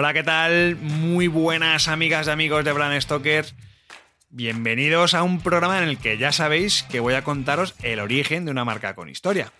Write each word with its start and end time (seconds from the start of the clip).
Hola, 0.00 0.14
¿qué 0.14 0.22
tal? 0.22 0.76
Muy 0.76 1.26
buenas 1.26 1.88
amigas 1.88 2.28
y 2.28 2.30
amigos 2.30 2.64
de 2.64 2.70
Brand 2.70 3.00
Stoker. 3.00 3.46
Bienvenidos 4.30 5.12
a 5.12 5.24
un 5.24 5.40
programa 5.40 5.82
en 5.82 5.88
el 5.88 5.98
que 5.98 6.16
ya 6.16 6.30
sabéis 6.30 6.84
que 6.84 7.00
voy 7.00 7.14
a 7.14 7.24
contaros 7.24 7.74
el 7.82 7.98
origen 7.98 8.44
de 8.44 8.52
una 8.52 8.64
marca 8.64 8.94
con 8.94 9.08
historia. 9.08 9.52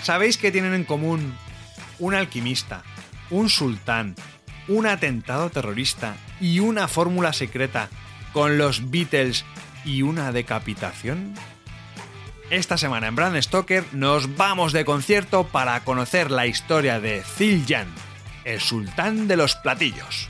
¿Sabéis 0.00 0.38
que 0.38 0.52
tienen 0.52 0.74
en 0.74 0.84
común 0.84 1.34
un 1.98 2.14
alquimista, 2.14 2.84
un 3.30 3.48
sultán, 3.48 4.14
un 4.68 4.86
atentado 4.86 5.50
terrorista 5.50 6.14
y 6.40 6.60
una 6.60 6.86
fórmula 6.86 7.32
secreta 7.32 7.88
con 8.32 8.56
los 8.56 8.88
Beatles 8.92 9.44
y 9.84 10.02
una 10.02 10.30
decapitación? 10.30 11.34
Esta 12.50 12.78
semana 12.78 13.08
en 13.08 13.16
Brand 13.16 13.36
Stoker 13.42 13.84
nos 13.90 14.36
vamos 14.36 14.72
de 14.72 14.84
concierto 14.84 15.48
para 15.48 15.82
conocer 15.82 16.30
la 16.30 16.46
historia 16.46 17.00
de 17.00 17.24
Ziljan, 17.24 17.88
el 18.44 18.60
sultán 18.60 19.26
de 19.26 19.36
los 19.36 19.56
platillos. 19.56 20.28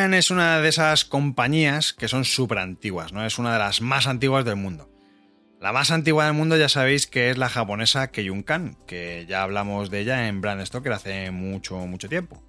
Es 0.00 0.30
una 0.30 0.60
de 0.60 0.68
esas 0.70 1.04
compañías 1.04 1.92
que 1.92 2.08
son 2.08 2.24
súper 2.24 2.56
antiguas, 2.56 3.12
¿no? 3.12 3.26
Es 3.26 3.38
una 3.38 3.52
de 3.52 3.58
las 3.58 3.82
más 3.82 4.06
antiguas 4.06 4.46
del 4.46 4.56
mundo. 4.56 4.90
La 5.60 5.72
más 5.72 5.90
antigua 5.90 6.24
del 6.24 6.32
mundo 6.32 6.56
ya 6.56 6.70
sabéis 6.70 7.06
que 7.06 7.28
es 7.28 7.36
la 7.36 7.50
japonesa 7.50 8.10
Keiyunkan, 8.10 8.78
que 8.86 9.26
ya 9.28 9.42
hablamos 9.42 9.90
de 9.90 10.00
ella 10.00 10.26
en 10.26 10.40
Brand 10.40 10.64
Stoker 10.64 10.94
hace 10.94 11.30
mucho, 11.30 11.76
mucho 11.86 12.08
tiempo. 12.08 12.42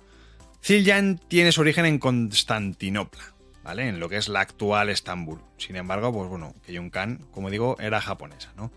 Ziljan 0.64 1.20
tiene 1.28 1.52
su 1.52 1.60
origen 1.60 1.86
en 1.86 2.00
Constantinopla, 2.00 3.34
¿vale? 3.66 3.90
En 3.90 4.00
lo 4.00 4.08
que 4.08 4.16
es 4.16 4.30
la 4.30 4.40
actual 4.40 4.90
Estambul. 4.90 5.42
Sin 5.58 5.76
embargo, 5.76 6.14
pues 6.14 6.30
bueno, 6.30 6.56
Keiyunkan, 6.66 7.26
como 7.32 7.50
digo, 7.50 7.76
era 7.82 8.00
japonesa, 8.00 8.54
¿no? 8.56 8.72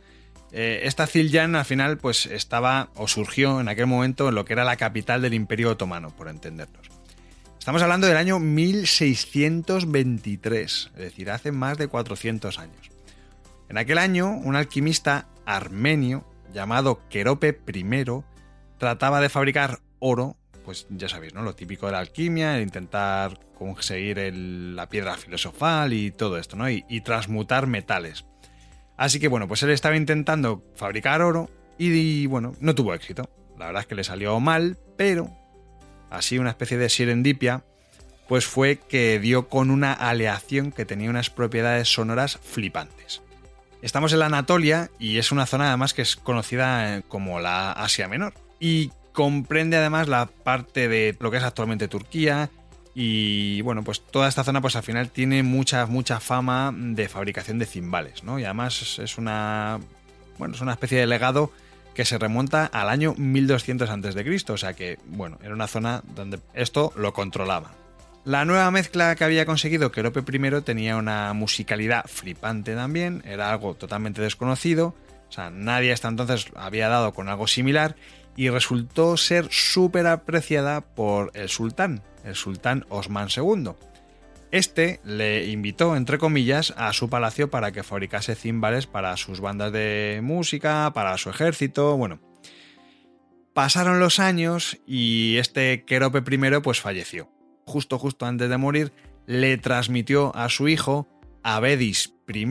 Eh, 0.50 0.80
esta 0.82 1.06
Ziljan 1.06 1.54
al 1.54 1.64
final 1.64 1.98
pues 1.98 2.26
estaba 2.26 2.90
o 2.96 3.06
surgió 3.06 3.60
en 3.60 3.68
aquel 3.68 3.86
momento 3.86 4.28
en 4.28 4.34
lo 4.34 4.44
que 4.44 4.54
era 4.54 4.64
la 4.64 4.76
capital 4.76 5.22
del 5.22 5.34
Imperio 5.34 5.70
Otomano, 5.70 6.10
por 6.10 6.28
entendernos. 6.28 6.93
Estamos 7.64 7.80
hablando 7.80 8.06
del 8.06 8.18
año 8.18 8.38
1623, 8.40 10.90
es 10.92 11.00
decir, 11.00 11.30
hace 11.30 11.50
más 11.50 11.78
de 11.78 11.88
400 11.88 12.58
años. 12.58 12.90
En 13.70 13.78
aquel 13.78 13.96
año, 13.96 14.32
un 14.32 14.54
alquimista 14.54 15.28
armenio 15.46 16.26
llamado 16.52 17.00
Kerope 17.08 17.58
I 17.72 18.04
trataba 18.76 19.22
de 19.22 19.30
fabricar 19.30 19.78
oro, 19.98 20.36
pues 20.62 20.86
ya 20.90 21.08
sabéis, 21.08 21.32
¿no? 21.32 21.40
Lo 21.40 21.54
típico 21.54 21.86
de 21.86 21.92
la 21.92 22.00
alquimia, 22.00 22.58
el 22.58 22.64
intentar 22.64 23.40
conseguir 23.54 24.18
la 24.34 24.90
piedra 24.90 25.16
filosofal 25.16 25.94
y 25.94 26.10
todo 26.10 26.36
esto, 26.36 26.56
¿no? 26.56 26.68
Y, 26.68 26.84
y 26.90 27.00
transmutar 27.00 27.66
metales. 27.66 28.26
Así 28.98 29.18
que 29.18 29.28
bueno, 29.28 29.48
pues 29.48 29.62
él 29.62 29.70
estaba 29.70 29.96
intentando 29.96 30.62
fabricar 30.74 31.22
oro 31.22 31.48
y 31.78 32.26
bueno, 32.26 32.54
no 32.60 32.74
tuvo 32.74 32.92
éxito. 32.92 33.30
La 33.58 33.68
verdad 33.68 33.80
es 33.80 33.86
que 33.86 33.94
le 33.94 34.04
salió 34.04 34.38
mal, 34.38 34.76
pero 34.98 35.34
así 36.10 36.38
una 36.38 36.50
especie 36.50 36.78
de 36.78 36.88
serendipia, 36.88 37.64
pues 38.28 38.46
fue 38.46 38.78
que 38.88 39.18
dio 39.18 39.48
con 39.48 39.70
una 39.70 39.92
aleación 39.92 40.72
que 40.72 40.84
tenía 40.84 41.10
unas 41.10 41.30
propiedades 41.30 41.92
sonoras 41.92 42.38
flipantes. 42.42 43.22
Estamos 43.82 44.12
en 44.14 44.20
la 44.20 44.26
Anatolia 44.26 44.90
y 44.98 45.18
es 45.18 45.30
una 45.30 45.44
zona 45.44 45.68
además 45.68 45.92
que 45.92 46.02
es 46.02 46.16
conocida 46.16 47.02
como 47.02 47.38
la 47.40 47.72
Asia 47.72 48.08
Menor 48.08 48.32
y 48.58 48.90
comprende 49.12 49.76
además 49.76 50.08
la 50.08 50.26
parte 50.26 50.88
de 50.88 51.16
lo 51.20 51.30
que 51.30 51.36
es 51.36 51.42
actualmente 51.42 51.86
Turquía 51.86 52.50
y 52.94 53.60
bueno, 53.60 53.82
pues 53.82 54.00
toda 54.00 54.28
esta 54.28 54.42
zona 54.42 54.62
pues 54.62 54.76
al 54.76 54.84
final 54.84 55.10
tiene 55.10 55.42
mucha 55.42 55.84
mucha 55.84 56.18
fama 56.20 56.72
de 56.74 57.08
fabricación 57.08 57.58
de 57.58 57.66
cimbales, 57.66 58.24
¿no? 58.24 58.38
Y 58.38 58.44
además 58.44 58.98
es 58.98 59.18
una 59.18 59.80
bueno, 60.38 60.54
es 60.54 60.60
una 60.62 60.72
especie 60.72 60.98
de 60.98 61.06
legado 61.06 61.52
que 61.94 62.04
se 62.04 62.18
remonta 62.18 62.66
al 62.66 62.88
año 62.88 63.14
1200 63.16 63.88
a.C., 63.88 64.52
o 64.52 64.56
sea 64.56 64.74
que, 64.74 64.98
bueno, 65.06 65.38
era 65.42 65.54
una 65.54 65.66
zona 65.66 66.02
donde 66.14 66.40
esto 66.54 66.92
lo 66.96 67.12
controlaba. 67.12 67.72
La 68.24 68.44
nueva 68.44 68.70
mezcla 68.70 69.14
que 69.16 69.24
había 69.24 69.44
conseguido 69.44 69.92
Kerope 69.92 70.20
I 70.20 70.62
tenía 70.62 70.96
una 70.96 71.32
musicalidad 71.34 72.04
flipante 72.06 72.74
también, 72.74 73.22
era 73.26 73.50
algo 73.50 73.74
totalmente 73.74 74.22
desconocido, 74.22 74.94
o 75.28 75.32
sea, 75.32 75.50
nadie 75.50 75.92
hasta 75.92 76.08
entonces 76.08 76.46
había 76.56 76.88
dado 76.88 77.12
con 77.12 77.28
algo 77.28 77.46
similar 77.46 77.96
y 78.36 78.48
resultó 78.48 79.16
ser 79.16 79.48
súper 79.50 80.06
apreciada 80.06 80.80
por 80.80 81.30
el 81.34 81.48
sultán, 81.48 82.02
el 82.24 82.34
sultán 82.34 82.86
Osman 82.88 83.28
II. 83.34 83.72
Este 84.54 85.00
le 85.02 85.46
invitó, 85.46 85.96
entre 85.96 86.16
comillas, 86.16 86.72
a 86.76 86.92
su 86.92 87.10
palacio 87.10 87.50
para 87.50 87.72
que 87.72 87.82
fabricase 87.82 88.36
címbales 88.36 88.86
para 88.86 89.16
sus 89.16 89.40
bandas 89.40 89.72
de 89.72 90.20
música, 90.22 90.92
para 90.94 91.18
su 91.18 91.28
ejército, 91.28 91.96
bueno. 91.96 92.20
Pasaron 93.52 93.98
los 93.98 94.20
años 94.20 94.78
y 94.86 95.38
este 95.38 95.84
Kerope 95.84 96.22
I 96.32 96.60
pues 96.60 96.80
falleció. 96.80 97.32
Justo, 97.66 97.98
justo 97.98 98.26
antes 98.26 98.48
de 98.48 98.56
morir, 98.56 98.92
le 99.26 99.58
transmitió 99.58 100.32
a 100.36 100.48
su 100.48 100.68
hijo, 100.68 101.08
Abedis 101.42 102.14
I, 102.32 102.46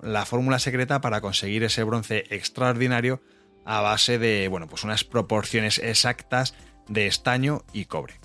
la 0.00 0.24
fórmula 0.24 0.60
secreta 0.60 1.00
para 1.00 1.20
conseguir 1.20 1.64
ese 1.64 1.82
bronce 1.82 2.26
extraordinario 2.30 3.20
a 3.64 3.80
base 3.80 4.20
de, 4.20 4.46
bueno, 4.46 4.68
pues 4.68 4.84
unas 4.84 5.02
proporciones 5.02 5.78
exactas 5.78 6.54
de 6.86 7.08
estaño 7.08 7.64
y 7.72 7.86
cobre. 7.86 8.20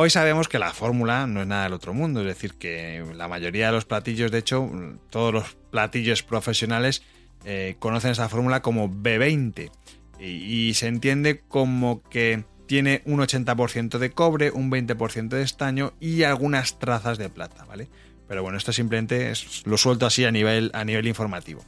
Hoy 0.00 0.10
sabemos 0.10 0.46
que 0.46 0.60
la 0.60 0.72
fórmula 0.72 1.26
no 1.26 1.40
es 1.40 1.48
nada 1.48 1.64
del 1.64 1.72
otro 1.72 1.92
mundo, 1.92 2.20
es 2.20 2.26
decir, 2.26 2.54
que 2.54 3.04
la 3.16 3.26
mayoría 3.26 3.66
de 3.66 3.72
los 3.72 3.84
platillos, 3.84 4.30
de 4.30 4.38
hecho, 4.38 4.70
todos 5.10 5.34
los 5.34 5.56
platillos 5.72 6.22
profesionales 6.22 7.02
eh, 7.44 7.74
conocen 7.80 8.12
esa 8.12 8.28
fórmula 8.28 8.62
como 8.62 8.88
B20 8.88 9.72
y, 10.20 10.72
se 10.74 10.86
entiende 10.86 11.40
como 11.48 12.04
que 12.04 12.44
tiene 12.66 13.02
un 13.06 13.18
80% 13.18 13.98
de 13.98 14.10
cobre, 14.12 14.52
un 14.52 14.70
20% 14.70 15.30
de 15.30 15.42
estaño 15.42 15.92
y 15.98 16.22
algunas 16.22 16.78
trazas 16.78 17.18
de 17.18 17.28
plata, 17.28 17.64
¿vale? 17.64 17.88
Pero 18.28 18.44
bueno, 18.44 18.56
esto 18.56 18.72
simplemente 18.72 19.32
es, 19.32 19.66
lo 19.66 19.78
suelto 19.78 20.06
así 20.06 20.24
a 20.24 20.30
nivel, 20.30 20.70
a 20.74 20.84
nivel 20.84 21.08
informativo. 21.08 21.64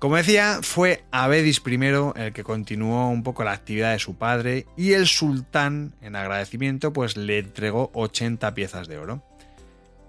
Como 0.00 0.16
decía, 0.16 0.60
fue 0.62 1.04
Abedis 1.10 1.60
I 1.66 1.74
el 1.74 2.32
que 2.32 2.42
continuó 2.42 3.10
un 3.10 3.22
poco 3.22 3.44
la 3.44 3.52
actividad 3.52 3.92
de 3.92 3.98
su 3.98 4.16
padre 4.16 4.66
y 4.74 4.94
el 4.94 5.06
sultán, 5.06 5.92
en 6.00 6.16
agradecimiento, 6.16 6.90
pues 6.90 7.18
le 7.18 7.40
entregó 7.40 7.90
80 7.92 8.54
piezas 8.54 8.88
de 8.88 8.96
oro. 8.96 9.22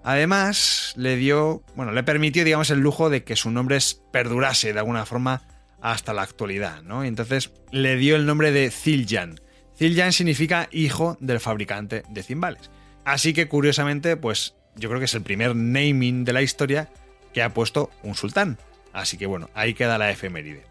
Además, 0.02 0.94
le 0.96 1.16
dio, 1.16 1.62
bueno, 1.76 1.92
le 1.92 2.02
permitió, 2.04 2.42
digamos, 2.42 2.70
el 2.70 2.80
lujo 2.80 3.10
de 3.10 3.22
que 3.22 3.36
su 3.36 3.50
nombre 3.50 3.76
perdurase 4.10 4.72
de 4.72 4.78
alguna 4.78 5.04
forma 5.04 5.42
hasta 5.82 6.14
la 6.14 6.22
actualidad, 6.22 6.82
¿no? 6.82 7.04
Y 7.04 7.08
entonces 7.08 7.50
le 7.70 7.96
dio 7.96 8.16
el 8.16 8.24
nombre 8.24 8.50
de 8.50 8.70
Ziljan. 8.70 9.42
Ziljan 9.76 10.14
significa 10.14 10.70
hijo 10.72 11.18
del 11.20 11.38
fabricante 11.38 12.02
de 12.08 12.22
cimbales. 12.22 12.70
Así 13.04 13.34
que, 13.34 13.46
curiosamente, 13.46 14.16
pues 14.16 14.54
yo 14.74 14.88
creo 14.88 15.00
que 15.00 15.04
es 15.04 15.14
el 15.14 15.22
primer 15.22 15.54
naming 15.54 16.24
de 16.24 16.32
la 16.32 16.40
historia 16.40 16.88
que 17.34 17.42
ha 17.42 17.52
puesto 17.52 17.90
un 18.02 18.14
sultán. 18.14 18.56
Así 18.92 19.16
que 19.16 19.26
bueno, 19.26 19.48
ahí 19.54 19.74
queda 19.74 19.98
la 19.98 20.10
efeméride. 20.10 20.64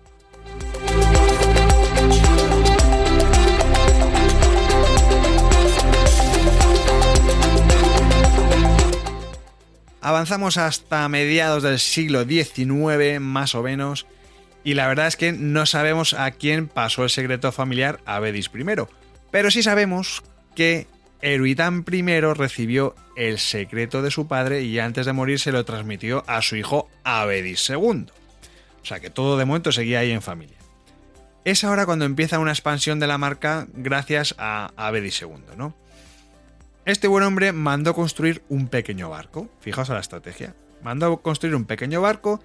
Avanzamos 10.04 10.58
hasta 10.58 11.08
mediados 11.10 11.62
del 11.62 11.78
siglo 11.78 12.24
XIX, 12.24 13.20
más 13.20 13.54
o 13.54 13.62
menos, 13.62 14.08
y 14.64 14.74
la 14.74 14.88
verdad 14.88 15.06
es 15.06 15.16
que 15.16 15.32
no 15.32 15.68
sabemos 15.68 16.14
a 16.14 16.32
quién 16.32 16.68
pasó 16.68 17.04
el 17.04 17.12
secreto 17.12 17.52
familiar 17.52 18.00
a 18.06 18.20
Bedis 18.20 18.50
I, 18.54 18.66
pero 19.30 19.52
sí 19.52 19.62
sabemos 19.62 20.24
que 20.56 20.88
Eruitán 21.22 21.86
I 21.92 22.02
recibió 22.34 22.96
el 23.16 23.38
secreto 23.38 24.02
de 24.02 24.12
su 24.12 24.28
padre 24.28 24.64
y 24.64 24.80
antes 24.80 25.06
de 25.06 25.14
morir 25.14 25.40
se 25.40 25.52
lo 25.52 25.66
transmitió 25.66 26.24
a 26.28 26.42
su 26.42 26.56
hijo 26.56 26.90
Abedis 27.04 27.70
II. 27.70 28.08
O 28.82 28.86
sea 28.86 29.00
que 29.00 29.10
todo 29.10 29.38
de 29.38 29.46
momento 29.46 29.72
seguía 29.72 30.00
ahí 30.00 30.12
en 30.12 30.22
familia. 30.22 30.58
Es 31.46 31.64
ahora 31.64 31.86
cuando 31.86 32.06
empieza 32.06 32.40
una 32.40 32.52
expansión 32.52 33.00
de 33.00 33.08
la 33.08 33.18
marca 33.18 33.68
gracias 33.74 34.36
a 34.38 34.72
Abedis 34.76 35.22
II, 35.22 35.56
¿no? 35.58 35.76
Este 36.86 37.08
buen 37.08 37.24
hombre 37.24 37.52
mandó 37.52 37.94
construir 37.94 38.44
un 38.50 38.68
pequeño 38.68 39.10
barco, 39.10 39.50
fijaos 39.60 39.92
a 39.92 39.94
la 39.94 40.00
estrategia, 40.00 40.56
mandó 40.84 41.18
construir 41.18 41.56
un 41.56 41.66
pequeño 41.66 42.02
barco 42.02 42.42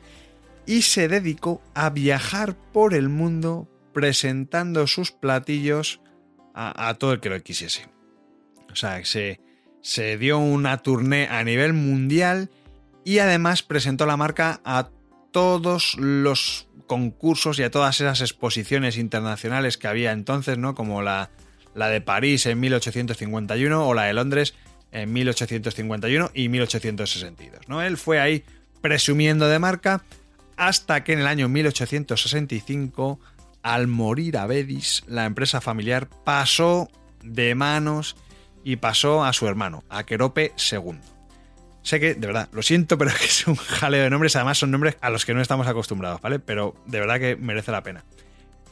y 0.67 0.83
se 0.83 1.09
dedicó 1.09 1.63
a 1.75 1.89
viajar 1.91 2.55
por 2.73 2.93
el 2.93 3.09
mundo 3.09 3.67
presentando 3.95 4.87
sus 4.87 5.11
platillos 5.11 6.01
a, 6.55 6.95
todo 6.99 7.13
el 7.13 7.21
que 7.21 7.31
lo 7.31 7.41
quisiese. 7.43 7.87
O 8.71 8.77
sea, 8.77 9.05
se, 9.05 9.41
se 9.81 10.19
dio 10.19 10.39
una 10.39 10.79
tournée 10.79 11.29
a 11.29 11.43
nivel 11.45 11.73
mundial 11.73 12.51
y 13.05 13.19
además 13.19 13.63
presentó 13.63 14.07
la 14.07 14.17
marca 14.17 14.61
a 14.65 14.91
todos 15.31 15.97
los 15.99 16.69
concursos 16.87 17.59
y 17.59 17.63
a 17.63 17.71
todas 17.71 18.01
esas 18.01 18.21
exposiciones 18.21 18.97
internacionales 18.97 19.77
que 19.77 19.89
había 19.89 20.13
entonces, 20.13 20.59
¿no? 20.59 20.75
Como 20.75 21.03
la, 21.03 21.31
la 21.75 21.89
de 21.89 22.01
París 22.01 22.47
en 22.47 22.59
1851 22.59 23.87
o 23.87 23.95
la 23.95 24.05
de 24.05 24.15
Londres 24.15 24.55
en 24.93 25.13
1851 25.13 26.31
y 26.35 26.49
1862. 26.49 27.69
¿no? 27.69 27.83
Él 27.83 27.97
fue 27.97 28.19
ahí 28.19 28.45
presumiendo 28.81 29.49
de 29.49 29.59
marca 29.59 30.03
hasta 30.57 31.05
que 31.05 31.13
en 31.13 31.21
el 31.21 31.27
año 31.27 31.49
1865, 31.49 33.21
al 33.63 33.87
morir 33.89 34.39
Abedis, 34.39 35.05
la 35.07 35.27
empresa 35.27 35.61
familiar 35.61 36.09
pasó 36.25 36.89
de 37.23 37.55
manos 37.55 38.17
y 38.67 38.77
pasó 38.77 39.25
a 39.25 39.33
su 39.33 39.47
hermano, 39.47 39.85
a 39.89 40.05
Querope 40.05 40.53
II. 40.73 40.99
Sé 41.83 42.01
que, 42.01 42.15
de 42.15 42.27
verdad, 42.27 42.49
lo 42.51 42.63
siento, 42.63 42.99
pero 42.99 43.13
es 43.25 43.47
un 43.47 43.55
jaleo 43.55 44.03
de 44.03 44.11
nombres, 44.11 44.35
además 44.35 44.59
son 44.59 44.73
nombres 44.73 44.97
a 45.01 45.11
los 45.11 45.25
que 45.25 45.35
no 45.35 45.41
estamos 45.41 45.69
acostumbrados, 45.69 46.21
¿vale? 46.21 46.41
Pero 46.41 46.75
de 46.87 47.01
verdad 47.01 47.21
que 47.21 47.37
merece 47.37 47.71
la 47.71 47.83
pena. 47.83 48.05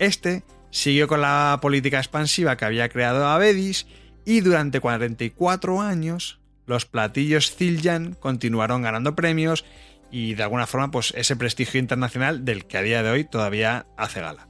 Este 0.01 0.43
Siguió 0.75 1.07
con 1.07 1.21
la 1.21 1.61
política 1.63 1.99
expansiva 1.99 2.57
que 2.57 2.65
había 2.65 2.89
creado 2.89 3.29
Abedis 3.29 3.87
y 4.25 4.41
durante 4.41 4.81
44 4.81 5.81
años 5.81 6.41
los 6.67 6.85
platillos 6.85 7.55
Ziljan 7.55 8.15
continuaron 8.15 8.83
ganando 8.83 9.15
premios 9.15 9.65
y 10.11 10.35
de 10.35 10.43
alguna 10.43 10.67
forma 10.67 10.91
pues 10.91 11.15
ese 11.17 11.37
prestigio 11.37 11.79
internacional 11.79 12.45
del 12.45 12.65
que 12.65 12.77
a 12.77 12.83
día 12.83 13.05
de 13.05 13.11
hoy 13.11 13.23
todavía 13.23 13.87
hace 13.97 14.21
gala. 14.21 14.49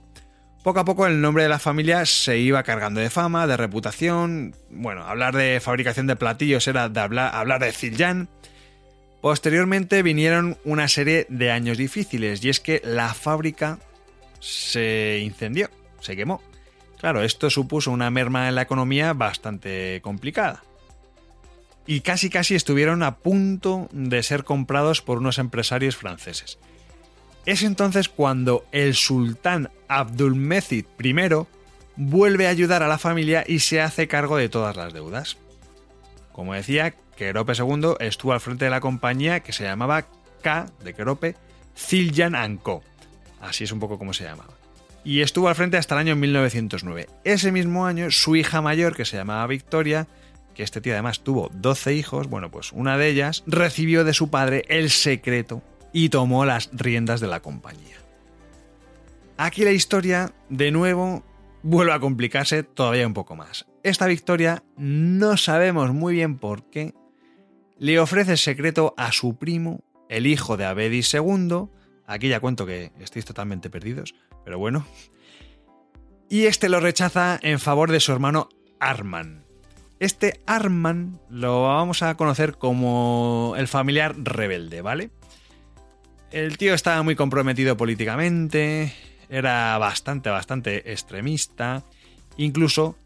Poco 0.64 0.80
a 0.80 0.84
poco 0.86 1.06
el 1.06 1.20
nombre 1.20 1.42
de 1.42 1.50
la 1.50 1.58
familia 1.58 2.06
se 2.06 2.38
iba 2.38 2.62
cargando 2.62 2.98
de 2.98 3.10
fama, 3.10 3.46
de 3.46 3.58
reputación. 3.58 4.56
Bueno, 4.70 5.04
hablar 5.04 5.36
de 5.36 5.60
fabricación 5.60 6.06
de 6.06 6.16
platillos 6.16 6.66
era 6.66 6.84
hablar, 6.84 7.60
de 7.60 7.70
Ziljan. 7.70 8.30
Posteriormente 9.20 10.02
vinieron 10.02 10.56
una 10.64 10.88
serie 10.88 11.26
de 11.28 11.50
años 11.50 11.76
difíciles 11.76 12.42
y 12.42 12.48
es 12.48 12.60
que 12.60 12.80
la 12.82 13.12
fábrica 13.12 13.78
se 14.40 15.20
incendió 15.22 15.68
se 16.00 16.16
quemó. 16.16 16.40
Claro, 16.98 17.22
esto 17.22 17.50
supuso 17.50 17.90
una 17.90 18.10
merma 18.10 18.48
en 18.48 18.54
la 18.54 18.62
economía 18.62 19.12
bastante 19.12 20.00
complicada. 20.02 20.64
Y 21.86 22.00
casi 22.00 22.30
casi 22.30 22.54
estuvieron 22.54 23.02
a 23.02 23.16
punto 23.16 23.90
de 23.92 24.22
ser 24.22 24.44
comprados 24.44 25.02
por 25.02 25.18
unos 25.18 25.36
empresarios 25.36 25.94
franceses. 25.94 26.58
Es 27.46 27.62
entonces 27.62 28.08
cuando 28.08 28.66
el 28.72 28.94
sultán 28.94 29.70
Abdulmecid 29.88 30.86
I 31.02 31.14
vuelve 31.96 32.46
a 32.46 32.50
ayudar 32.50 32.82
a 32.82 32.88
la 32.88 32.98
familia 32.98 33.44
y 33.46 33.60
se 33.60 33.80
hace 33.80 34.08
cargo 34.08 34.36
de 34.36 34.48
todas 34.48 34.76
las 34.76 34.92
deudas. 34.92 35.36
Como 36.32 36.54
decía, 36.54 36.94
Kerope 37.16 37.52
II 37.56 37.94
estuvo 38.00 38.32
al 38.32 38.40
frente 38.40 38.64
de 38.64 38.70
la 38.70 38.80
compañía 38.80 39.40
que 39.40 39.52
se 39.52 39.64
llamaba 39.64 40.06
K 40.42 40.66
de 40.82 40.94
Kerope 40.94 41.36
Ziljan 41.76 42.56
Co. 42.56 42.82
Así 43.40 43.64
es 43.64 43.72
un 43.72 43.80
poco 43.80 43.98
como 43.98 44.14
se 44.14 44.24
llamaba 44.24 44.54
y 45.04 45.20
estuvo 45.20 45.48
al 45.48 45.54
frente 45.54 45.76
hasta 45.76 45.94
el 45.94 46.00
año 46.00 46.16
1909. 46.16 47.08
Ese 47.24 47.52
mismo 47.52 47.86
año, 47.86 48.10
su 48.10 48.36
hija 48.36 48.62
mayor, 48.62 48.96
que 48.96 49.04
se 49.04 49.18
llamaba 49.18 49.46
Victoria, 49.46 50.08
que 50.54 50.62
este 50.62 50.80
tío 50.80 50.94
además 50.94 51.20
tuvo 51.20 51.50
12 51.52 51.94
hijos, 51.94 52.28
bueno, 52.28 52.50
pues 52.50 52.72
una 52.72 52.96
de 52.96 53.08
ellas 53.08 53.44
recibió 53.46 54.04
de 54.04 54.14
su 54.14 54.30
padre 54.30 54.64
el 54.68 54.90
secreto 54.90 55.62
y 55.94 56.08
tomó 56.10 56.44
las 56.44 56.68
riendas 56.72 57.20
de 57.20 57.28
la 57.28 57.40
compañía. 57.40 57.96
Aquí 59.38 59.64
la 59.64 59.70
historia, 59.70 60.34
de 60.50 60.72
nuevo, 60.72 61.22
vuelve 61.62 61.92
a 61.92 62.00
complicarse 62.00 62.64
todavía 62.64 63.06
un 63.06 63.14
poco 63.14 63.36
más. 63.36 63.66
Esta 63.84 64.06
Victoria, 64.06 64.64
no 64.76 65.36
sabemos 65.36 65.94
muy 65.94 66.14
bien 66.14 66.36
por 66.38 66.68
qué, 66.68 66.94
le 67.78 68.00
ofrece 68.00 68.36
secreto 68.36 68.94
a 68.96 69.12
su 69.12 69.36
primo, 69.36 69.84
el 70.08 70.26
hijo 70.26 70.56
de 70.56 70.64
Abedis 70.64 71.14
II, 71.14 71.68
aquí 72.06 72.28
ya 72.28 72.40
cuento 72.40 72.66
que 72.66 72.92
estáis 72.98 73.24
totalmente 73.24 73.70
perdidos, 73.70 74.16
pero 74.44 74.58
bueno. 74.58 74.84
Y 76.28 76.46
este 76.46 76.68
lo 76.68 76.80
rechaza 76.80 77.38
en 77.40 77.60
favor 77.60 77.92
de 77.92 78.00
su 78.00 78.10
hermano 78.10 78.48
Arman. 78.80 79.44
Este 80.00 80.40
Arman 80.46 81.20
lo 81.30 81.62
vamos 81.62 82.02
a 82.02 82.16
conocer 82.16 82.58
como 82.58 83.54
el 83.56 83.68
familiar 83.68 84.16
rebelde, 84.18 84.82
¿vale? 84.82 85.10
El 86.34 86.58
tío 86.58 86.74
estaba 86.74 87.00
muy 87.04 87.14
comprometido 87.14 87.76
políticamente, 87.76 88.92
era 89.28 89.78
bastante, 89.78 90.30
bastante 90.30 90.90
extremista, 90.90 91.84
incluso 92.36 92.98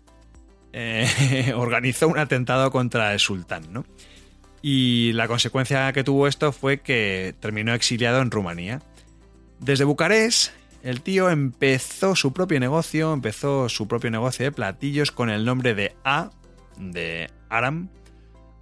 eh, 0.73 1.53
organizó 1.55 2.09
un 2.09 2.19
atentado 2.19 2.71
contra 2.71 3.13
el 3.13 3.19
sultán, 3.19 3.71
¿no? 3.71 3.85
Y 4.63 5.13
la 5.13 5.29
consecuencia 5.29 5.93
que 5.93 6.05
tuvo 6.05 6.27
esto 6.27 6.53
fue 6.53 6.81
que 6.81 7.35
terminó 7.39 7.75
exiliado 7.75 8.23
en 8.23 8.31
Rumanía. 8.31 8.81
Desde 9.61 9.85
Bucarest 9.85 10.53
el 10.83 11.03
tío 11.03 11.29
empezó 11.29 12.17
su 12.17 12.33
propio 12.33 12.59
negocio, 12.59 13.13
empezó 13.13 13.69
su 13.69 13.87
propio 13.87 14.11
negocio 14.11 14.47
de 14.47 14.53
platillos 14.53 15.13
con 15.13 15.29
el 15.29 15.45
nombre 15.45 15.75
de 15.75 15.95
A, 16.03 16.31
de 16.79 17.31
Aram, 17.51 17.91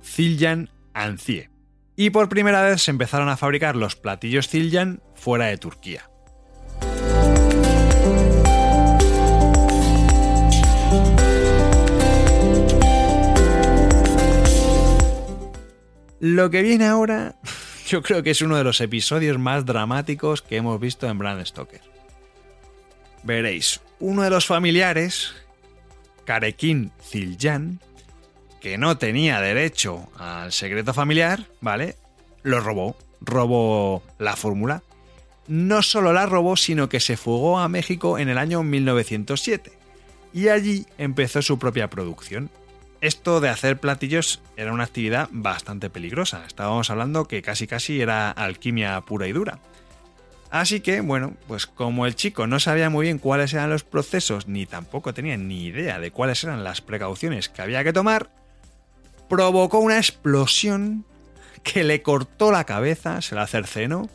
Ziljan 0.03 0.71
Ancie. 0.93 1.56
Y 1.97 2.11
por 2.11 2.29
primera 2.29 2.63
vez 2.63 2.83
se 2.83 2.91
empezaron 2.91 3.31
a 3.31 3.39
fabricar 3.39 3.75
los 3.75 3.97
platillos 3.97 4.49
Ziljan 4.49 5.01
fuera 5.15 5.47
de 5.47 5.57
Turquía. 5.57 6.11
Lo 16.21 16.51
que 16.51 16.63
viene 16.63 16.87
ahora, 16.87 17.37
yo 17.89 18.03
creo 18.03 18.23
que 18.23 18.31
es 18.31 18.43
uno 18.43 18.57
de 18.57 18.65
los 18.65 18.83
episodios 18.83 19.39
más 19.39 19.65
dramáticos 19.65 20.43
que 20.43 20.57
hemos 20.57 20.79
visto 20.79 21.09
en 21.09 21.19
Brand 21.19 21.47
Stoker. 21.47 21.81
Veréis, 23.23 23.81
uno 24.01 24.23
de 24.23 24.31
los 24.31 24.47
familiares, 24.47 25.35
Karekin 26.27 26.93
Ziljan, 27.03 27.81
que 28.67 28.79
no 28.79 28.99
tenía 28.99 29.41
derecho 29.41 30.09
al 30.19 30.53
secreto 30.53 30.93
familiar, 30.93 31.47
¿vale? 31.61 31.95
Lo 32.43 32.59
robó, 32.59 32.97
robó 33.21 34.03
la 34.19 34.35
fórmula. 34.35 34.83
No 35.47 35.83
solo 35.83 36.13
la 36.13 36.27
robó, 36.27 36.57
sino 36.57 36.89
que 36.89 36.99
se 36.99 37.17
fugó 37.17 37.61
a 37.61 37.69
México 37.69 38.19
en 38.19 38.29
el 38.29 38.39
año 38.39 38.65
1907 38.65 39.71
y 40.33 40.49
allí 40.49 40.85
empezó 40.99 41.43
su 41.43 41.61
propia 41.61 41.89
producción. 41.89 42.51
Esto 43.01 43.39
de 43.39 43.51
hacer 43.51 43.79
platillos 43.79 44.43
era 44.57 44.73
una 44.73 44.83
actividad 44.83 45.29
bastante 45.31 45.89
peligrosa. 45.89 46.43
Estábamos 46.45 46.91
hablando 46.91 47.29
que 47.29 47.43
casi 47.43 47.69
casi 47.69 48.01
era 48.01 48.33
alquimia 48.33 49.01
pura 49.03 49.29
y 49.29 49.33
dura. 49.33 49.61
Así 50.51 50.81
que, 50.81 51.03
bueno, 51.03 51.35
pues 51.47 51.69
como 51.69 52.05
el 52.05 52.17
chico 52.17 52.49
no 52.49 52.59
sabía 52.59 52.91
muy 52.91 53.05
bien 53.07 53.21
cuáles 53.21 53.55
eran 53.55 53.71
los 53.71 53.85
procesos, 53.85 54.49
ni 54.49 54.67
tampoco 54.67 55.15
tenía 55.15 55.37
ni 55.37 55.67
idea 55.67 56.01
de 56.01 56.11
cuáles 56.11 56.43
eran 56.43 56.65
las 56.65 56.81
precauciones 56.81 57.49
que 57.49 57.63
había 57.63 57.85
que 57.85 57.93
tomar, 57.93 58.29
provocó 59.29 59.79
una 59.79 59.97
explosión 59.97 61.05
que 61.63 61.85
le 61.85 62.03
cortó 62.03 62.53
la 62.53 62.65
cabeza, 62.65 63.21
se 63.23 63.35
la 63.35 63.47
cercenó, 63.47 64.09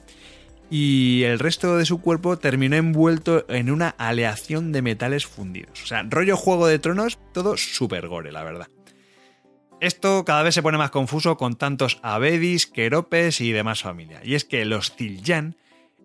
y 0.70 1.24
el 1.24 1.38
resto 1.40 1.78
de 1.78 1.86
su 1.86 2.00
cuerpo 2.00 2.38
terminó 2.38 2.78
envuelto 2.78 3.46
en 3.50 3.70
una 3.70 3.90
aleación 3.90 4.72
de 4.72 4.82
metales 4.82 5.26
fundidos. 5.26 5.84
O 5.84 5.86
sea, 5.86 6.04
rollo 6.10 6.38
Juego 6.38 6.66
de 6.66 6.80
Tronos, 6.80 7.20
todo 7.34 7.58
súper 7.58 8.08
gore, 8.08 8.32
la 8.32 8.44
verdad. 8.44 8.70
Esto 9.82 10.24
cada 10.24 10.44
vez 10.44 10.56
se 10.56 10.62
pone 10.62 10.78
más 10.78 10.92
confuso 10.92 11.36
con 11.36 11.56
tantos 11.56 12.00
Abedis, 12.04 12.68
Queropes 12.68 13.42
y 13.42 13.52
demás 13.52 13.82
familia. 13.82 14.22
Y 14.24 14.36
es 14.36 14.46
que 14.46 14.64
los 14.64 14.96
Ziljan 14.96 15.58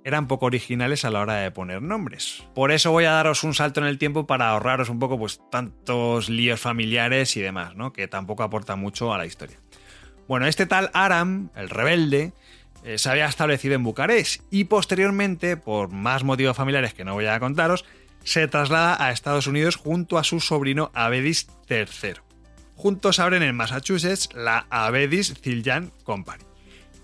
eran 0.07 0.29
poco 0.29 0.47
originales 0.47 1.05
a 1.05 1.11
la 1.11 1.19
hora 1.19 1.35
de 1.35 1.51
poner 1.51 1.83
nombres. 1.83 2.45
Por 2.55 2.71
eso 2.71 2.93
voy 2.93 3.07
a 3.07 3.11
daros 3.11 3.43
un 3.43 3.55
salto 3.55 3.81
en 3.81 3.87
el 3.87 3.99
tiempo 3.99 4.25
para 4.25 4.51
ahorraros 4.51 4.89
un 4.89 5.01
poco 5.01 5.19
pues 5.19 5.41
tantos 5.51 6.29
líos 6.29 6.61
familiares 6.61 7.37
y 7.37 7.41
demás, 7.41 7.75
¿no? 7.75 7.93
Que 7.93 8.07
tampoco 8.07 8.45
aporta 8.45 8.77
mucho 8.77 9.13
a 9.13 9.19
la 9.19 9.27
historia. 9.27 9.59
Bueno, 10.29 10.47
este 10.47 10.65
tal 10.65 10.93
Aram, 10.95 11.51
el 11.57 11.71
rebelde, 11.71 12.33
eh, 12.85 12.99
se 12.99 13.11
había 13.11 13.27
establecido 13.27 13.75
en 13.75 13.83
Bucarest 13.83 14.43
y 14.49 14.65
posteriormente, 14.65 15.57
por 15.57 15.89
más 15.89 16.23
motivos 16.23 16.57
familiares 16.57 16.95
que 16.95 17.05
no 17.05 17.15
voy 17.15 17.27
a 17.27 17.41
contaros, 17.41 17.85
se 18.23 18.47
traslada 18.47 19.05
a 19.05 19.11
Estados 19.11 19.49
Unidos 19.49 19.75
junto 19.75 20.19
a 20.19 20.25
su 20.25 20.39
sobrino 20.39 20.93
Abedis 20.95 21.49
III. 21.69 22.15
juntos 22.77 23.19
abren 23.19 23.43
en 23.43 23.57
Massachusetts 23.57 24.29
la 24.35 24.69
Avedis 24.71 25.35
Zildjian 25.43 25.91
Company. 26.05 26.45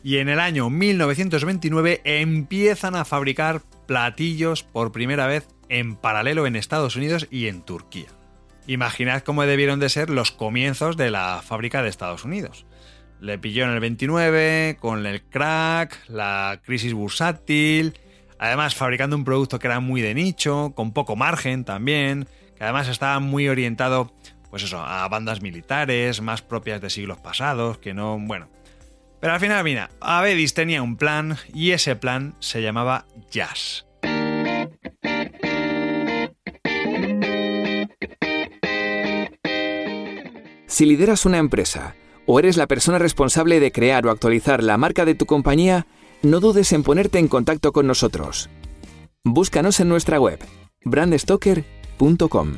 Y 0.05 0.19
en 0.19 0.29
el 0.29 0.41
año 0.41 0.69
1929 0.69 2.01
empiezan 2.05 2.97
a 2.97 3.05
fabricar 3.05 3.63
platillos 3.87 4.65
por 4.65 4.91
primera 4.91 5.27
vez 5.27 5.47
en 5.69 5.95
paralelo 5.95 6.47
en 6.47 6.57
Estados 6.57 6.97
Unidos 6.97 7.29
y 7.31 7.47
en 7.47 7.63
Turquía. 7.63 8.09
Imaginad 8.67 9.23
cómo 9.23 9.43
debieron 9.45 9.81
de 9.81 9.89
ser 9.89 10.11
los 10.11 10.33
comienzos 10.33 10.97
de 10.97 11.11
la 11.11 11.41
fábrica 11.45 11.83
de 11.83 11.89
Estados 11.89 12.25
Unidos. 12.25 12.67
Le 13.21 13.39
pilló 13.39 13.65
en 13.65 13.71
el 13.71 13.81
29 13.81 14.77
con 14.81 15.07
el 15.07 15.23
crack, 15.23 15.99
la 16.09 16.61
crisis 16.65 16.93
bursátil, 16.93 17.95
además 18.39 18.75
fabricando 18.75 19.15
un 19.15 19.25
producto 19.25 19.61
que 19.61 19.69
era 19.69 19.79
muy 19.79 20.01
de 20.01 20.15
nicho, 20.15 20.73
con 20.75 20.93
poco 20.93 21.15
margen 21.15 21.65
también, 21.65 22.27
que 22.57 22.65
además 22.65 22.89
estaba 22.89 23.21
muy 23.21 23.49
orientado 23.49 24.13
pues 24.51 24.65
eso, 24.65 24.81
a 24.81 25.09
bandas 25.09 25.41
militares, 25.41 26.21
más 26.21 26.43
propias 26.43 26.81
de 26.81 26.91
siglos 26.91 27.19
pasados, 27.19 27.79
que 27.79 27.95
no, 27.95 28.19
bueno. 28.19 28.51
Pero 29.23 29.35
al 29.35 29.41
final, 29.41 29.63
mira, 29.63 29.89
Avedis 30.01 30.53
tenía 30.53 30.83
un 30.83 30.97
plan 30.97 31.37
y 31.55 31.71
ese 31.71 31.95
plan 31.95 32.35
se 32.41 32.61
llamaba 32.61 33.07
Jazz. 33.31 33.87
Si 40.67 40.87
lideras 40.87 41.25
una 41.25 41.39
empresa 41.39 41.95
o 42.27 42.41
eres 42.41 42.57
la 42.57 42.67
persona 42.67 42.99
responsable 42.99 43.61
de 43.61 43.71
crear 43.71 44.05
o 44.09 44.11
actualizar 44.11 44.61
la 44.61 44.77
marca 44.77 45.05
de 45.05 45.15
tu 45.15 45.25
compañía, 45.25 45.87
no 46.23 46.41
dudes 46.41 46.73
en 46.73 46.83
ponerte 46.83 47.21
en 47.21 47.29
contacto 47.29 47.71
con 47.71 47.87
nosotros. 47.87 48.51
Búscanos 49.23 49.79
en 49.79 49.89
nuestra 49.89 50.19
web, 50.19 50.41
brandstoker.com. 50.85 52.55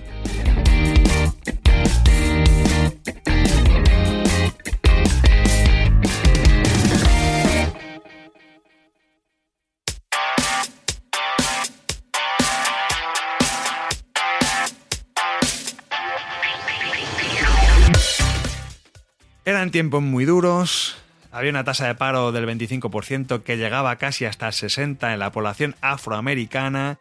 tiempos 19.75 20.05
muy 20.05 20.25
duros, 20.25 20.95
había 21.33 21.51
una 21.51 21.65
tasa 21.65 21.89
de 21.89 21.97
paro 21.97 22.31
del 22.31 22.47
25% 22.47 23.43
que 23.43 23.57
llegaba 23.57 23.97
casi 23.97 24.25
hasta 24.25 24.47
el 24.47 24.53
60% 24.53 25.13
en 25.13 25.19
la 25.19 25.33
población 25.33 25.75
afroamericana, 25.81 27.01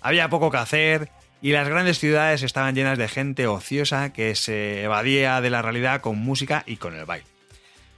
había 0.00 0.30
poco 0.30 0.50
que 0.50 0.56
hacer 0.56 1.10
y 1.42 1.52
las 1.52 1.68
grandes 1.68 1.98
ciudades 1.98 2.42
estaban 2.42 2.74
llenas 2.74 2.96
de 2.96 3.08
gente 3.08 3.46
ociosa 3.46 4.14
que 4.14 4.34
se 4.34 4.82
evadía 4.82 5.42
de 5.42 5.50
la 5.50 5.60
realidad 5.60 6.00
con 6.00 6.16
música 6.16 6.64
y 6.66 6.78
con 6.78 6.94
el 6.94 7.04
baile. 7.04 7.26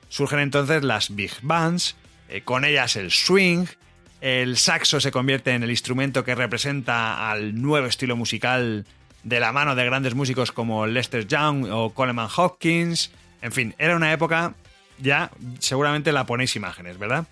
Surgen 0.08 0.40
entonces 0.40 0.82
las 0.82 1.14
big 1.14 1.30
bands, 1.42 1.94
eh, 2.28 2.42
con 2.42 2.64
ellas 2.64 2.96
el 2.96 3.12
swing, 3.12 3.66
el 4.20 4.56
saxo 4.56 4.98
se 4.98 5.12
convierte 5.12 5.52
en 5.52 5.62
el 5.62 5.70
instrumento 5.70 6.24
que 6.24 6.34
representa 6.34 7.30
al 7.30 7.62
nuevo 7.62 7.86
estilo 7.86 8.16
musical 8.16 8.84
de 9.22 9.38
la 9.38 9.52
mano 9.52 9.76
de 9.76 9.84
grandes 9.84 10.16
músicos 10.16 10.50
como 10.50 10.88
Lester 10.88 11.24
Young 11.28 11.66
o 11.70 11.94
Coleman 11.94 12.28
Hopkins, 12.36 13.12
en 13.42 13.52
fin, 13.52 13.74
era 13.78 13.96
una 13.96 14.12
época, 14.12 14.54
ya 14.98 15.30
seguramente 15.58 16.12
la 16.12 16.26
ponéis 16.26 16.56
imágenes, 16.56 16.98
¿verdad? 16.98 17.26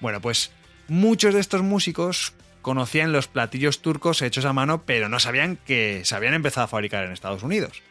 Bueno, 0.00 0.20
pues 0.20 0.52
muchos 0.88 1.34
de 1.34 1.40
estos 1.40 1.62
músicos 1.62 2.34
conocían 2.62 3.12
los 3.12 3.28
platillos 3.28 3.80
turcos 3.80 4.22
hechos 4.22 4.44
a 4.44 4.52
mano, 4.52 4.82
pero 4.84 5.08
no 5.08 5.18
sabían 5.20 5.56
que 5.56 6.02
se 6.04 6.14
habían 6.14 6.34
empezado 6.34 6.64
a 6.64 6.68
fabricar 6.68 7.04
en 7.04 7.12
Estados 7.12 7.42
Unidos. 7.42 7.82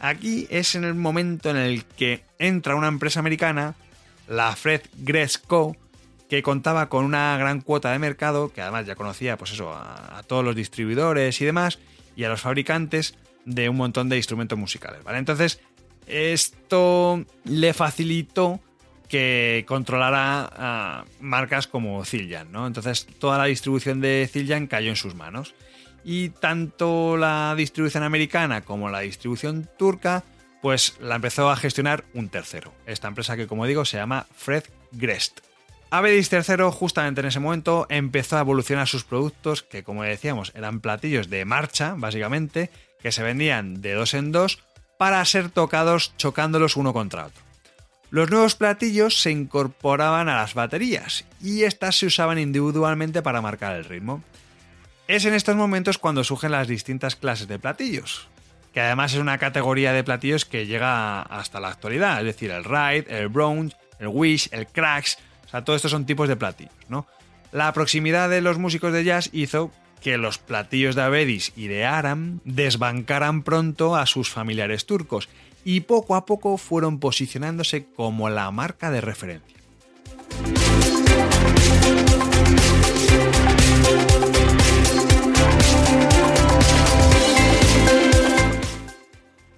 Aquí 0.00 0.46
es 0.50 0.74
en 0.74 0.84
el 0.84 0.94
momento 0.94 1.50
en 1.50 1.56
el 1.56 1.84
que 1.84 2.24
entra 2.38 2.74
una 2.74 2.88
empresa 2.88 3.20
americana, 3.20 3.74
la 4.28 4.54
Fred 4.56 4.82
Gress 4.96 5.38
Co., 5.38 5.76
que 6.28 6.42
contaba 6.42 6.88
con 6.88 7.04
una 7.04 7.36
gran 7.36 7.60
cuota 7.60 7.92
de 7.92 7.98
mercado, 7.98 8.52
que 8.52 8.62
además 8.62 8.86
ya 8.86 8.96
conocía 8.96 9.36
pues 9.36 9.52
eso, 9.52 9.72
a, 9.72 10.18
a, 10.18 10.22
todos 10.22 10.42
los 10.42 10.56
distribuidores 10.56 11.40
y 11.40 11.44
demás, 11.44 11.78
y 12.16 12.24
a 12.24 12.30
los 12.30 12.40
fabricantes 12.40 13.16
de 13.44 13.68
un 13.68 13.76
montón 13.76 14.08
de 14.08 14.16
instrumentos 14.16 14.58
musicales, 14.58 15.04
¿vale? 15.04 15.18
Entonces, 15.18 15.60
esto 16.06 17.24
le 17.44 17.72
facilitó 17.74 18.60
que 19.08 19.64
controlara 19.68 21.04
marcas 21.20 21.66
como 21.66 22.04
Zildjian, 22.04 22.50
¿no? 22.50 22.66
Entonces 22.66 23.06
toda 23.18 23.36
la 23.36 23.44
distribución 23.44 24.00
de 24.00 24.28
Zildjian 24.30 24.66
cayó 24.66 24.88
en 24.88 24.96
sus 24.96 25.14
manos. 25.14 25.54
Y 26.04 26.30
tanto 26.30 27.16
la 27.16 27.54
distribución 27.56 28.02
americana 28.02 28.62
como 28.62 28.88
la 28.88 29.00
distribución 29.00 29.68
turca, 29.78 30.24
pues 30.62 30.96
la 31.00 31.16
empezó 31.16 31.50
a 31.50 31.56
gestionar 31.56 32.04
un 32.14 32.28
tercero. 32.28 32.72
Esta 32.86 33.08
empresa 33.08 33.36
que, 33.36 33.46
como 33.46 33.66
digo, 33.66 33.84
se 33.84 33.98
llama 33.98 34.26
Fred 34.34 34.64
Grest. 34.92 35.40
Avedis 35.90 36.32
III, 36.32 36.70
justamente 36.72 37.20
en 37.20 37.26
ese 37.26 37.38
momento, 37.38 37.86
empezó 37.90 38.38
a 38.38 38.40
evolucionar 38.40 38.88
sus 38.88 39.04
productos, 39.04 39.62
que 39.62 39.82
como 39.82 40.04
decíamos, 40.04 40.50
eran 40.54 40.80
platillos 40.80 41.28
de 41.28 41.44
marcha, 41.44 41.94
básicamente, 41.98 42.70
que 43.02 43.12
se 43.12 43.22
vendían 43.22 43.82
de 43.82 43.92
dos 43.92 44.14
en 44.14 44.32
dos 44.32 44.64
para 45.02 45.24
ser 45.24 45.50
tocados 45.50 46.16
chocándolos 46.16 46.76
uno 46.76 46.92
contra 46.92 47.26
otro. 47.26 47.42
Los 48.10 48.30
nuevos 48.30 48.54
platillos 48.54 49.20
se 49.20 49.32
incorporaban 49.32 50.28
a 50.28 50.36
las 50.36 50.54
baterías 50.54 51.24
y 51.40 51.64
estas 51.64 51.96
se 51.96 52.06
usaban 52.06 52.38
individualmente 52.38 53.20
para 53.20 53.40
marcar 53.40 53.74
el 53.74 53.84
ritmo. 53.84 54.22
Es 55.08 55.24
en 55.24 55.34
estos 55.34 55.56
momentos 55.56 55.98
cuando 55.98 56.22
surgen 56.22 56.52
las 56.52 56.68
distintas 56.68 57.16
clases 57.16 57.48
de 57.48 57.58
platillos, 57.58 58.28
que 58.72 58.80
además 58.80 59.12
es 59.12 59.18
una 59.18 59.38
categoría 59.38 59.92
de 59.92 60.04
platillos 60.04 60.44
que 60.44 60.66
llega 60.66 61.22
hasta 61.22 61.58
la 61.58 61.70
actualidad, 61.70 62.20
es 62.20 62.26
decir, 62.26 62.52
el 62.52 62.62
ride, 62.62 63.06
el 63.08 63.26
bronze, 63.26 63.76
el 63.98 64.06
wish, 64.06 64.50
el 64.52 64.68
cracks, 64.68 65.18
o 65.46 65.48
sea, 65.48 65.64
todos 65.64 65.78
estos 65.78 65.90
son 65.90 66.06
tipos 66.06 66.28
de 66.28 66.36
platillos, 66.36 66.76
¿no? 66.88 67.08
La 67.50 67.72
proximidad 67.72 68.30
de 68.30 68.40
los 68.40 68.56
músicos 68.56 68.92
de 68.92 69.02
jazz 69.02 69.30
hizo 69.32 69.72
que 70.02 70.18
los 70.18 70.38
platillos 70.38 70.94
de 70.94 71.02
Avedis 71.02 71.52
y 71.56 71.68
de 71.68 71.84
Aram 71.84 72.40
desbancaran 72.44 73.42
pronto 73.42 73.96
a 73.96 74.06
sus 74.06 74.28
familiares 74.28 74.84
turcos 74.84 75.28
y 75.64 75.80
poco 75.80 76.16
a 76.16 76.26
poco 76.26 76.58
fueron 76.58 76.98
posicionándose 76.98 77.86
como 77.86 78.28
la 78.28 78.50
marca 78.50 78.90
de 78.90 79.00
referencia. 79.00 79.56